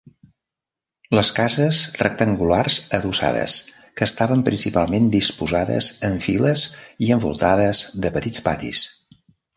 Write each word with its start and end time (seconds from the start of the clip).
Les 1.17 1.29
cases 1.39 1.81
rectangulars 1.99 2.77
adossades 2.99 3.57
que 4.01 4.07
estaven 4.07 4.41
principalment 4.49 5.11
disposades 5.19 5.91
en 6.09 6.19
files 6.29 6.65
i 7.09 7.13
envoltades 7.19 7.83
de 8.07 8.13
petits 8.17 8.47
patis. 8.49 8.85